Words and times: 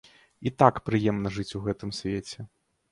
І 0.49 0.51
так 0.61 0.81
прыемна 0.89 1.35
жыць 1.39 1.49
у 1.61 1.65
гэтым 1.69 1.97
свеце. 2.01 2.39